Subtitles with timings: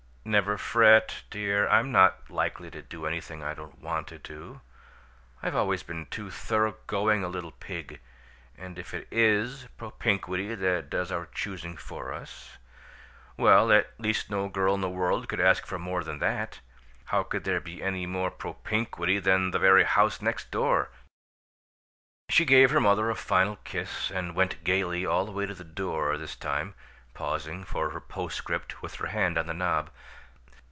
[0.23, 1.67] "Never fret, dear!
[1.67, 4.61] I'm not likely to do anything I don't want to do
[5.41, 7.99] I've always been too thorough going a little pig!
[8.55, 12.57] And if it IS propinquity that does our choosing for us,
[13.35, 16.59] well, at least no girl in the world could ask for more than THAT!
[17.05, 20.91] How could there be any more propinquity than the very house next door?"
[22.29, 25.65] She gave her mother a final kiss and went gaily all the way to the
[25.65, 26.75] door this time,
[27.13, 29.89] pausing for her postscript with her hand on the knob.